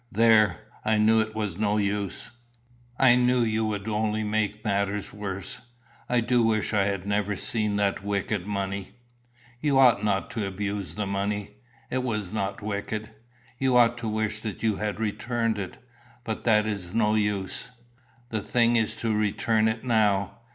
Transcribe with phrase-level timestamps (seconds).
[0.11, 0.61] "There!
[0.83, 2.31] I knew it was no use.
[2.97, 5.61] I knew you would only make matters worse.
[6.09, 8.93] I do wish I had never seen that wicked money."
[9.59, 11.51] "You ought not to abuse the money;
[11.91, 13.11] it was not wicked.
[13.59, 15.77] You ought to wish that you had returned it.
[16.23, 17.69] But that is no use;
[18.29, 20.39] the thing is to return it now.